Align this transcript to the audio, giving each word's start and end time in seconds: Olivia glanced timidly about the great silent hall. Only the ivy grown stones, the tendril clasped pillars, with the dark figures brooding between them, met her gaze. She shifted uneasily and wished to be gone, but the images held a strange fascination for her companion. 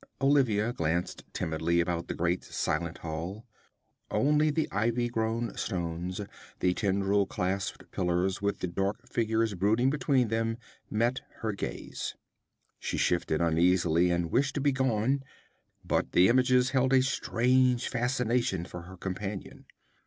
Olivia 0.19 0.73
glanced 0.73 1.25
timidly 1.31 1.79
about 1.79 2.07
the 2.07 2.15
great 2.15 2.43
silent 2.43 2.97
hall. 2.97 3.45
Only 4.09 4.49
the 4.49 4.67
ivy 4.71 5.09
grown 5.09 5.55
stones, 5.55 6.19
the 6.59 6.73
tendril 6.73 7.27
clasped 7.27 7.91
pillars, 7.91 8.41
with 8.41 8.61
the 8.61 8.67
dark 8.67 9.07
figures 9.07 9.53
brooding 9.53 9.91
between 9.91 10.29
them, 10.29 10.57
met 10.89 11.21
her 11.41 11.51
gaze. 11.51 12.15
She 12.79 12.97
shifted 12.97 13.41
uneasily 13.41 14.09
and 14.09 14.31
wished 14.31 14.55
to 14.55 14.59
be 14.61 14.71
gone, 14.71 15.21
but 15.85 16.13
the 16.13 16.29
images 16.29 16.71
held 16.71 16.93
a 16.93 17.03
strange 17.03 17.87
fascination 17.87 18.65
for 18.65 18.81
her 18.81 18.97
companion. 18.97 19.67